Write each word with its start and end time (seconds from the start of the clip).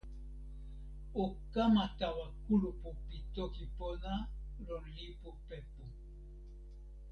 o 1.21 1.23
kama 1.53 1.83
tawa 1.99 2.27
kulupu 2.43 2.89
pi 3.07 3.17
toki 3.35 3.65
pona 3.77 4.13
lon 4.65 4.85
lipu 4.97 5.29
Pepu. 5.47 5.83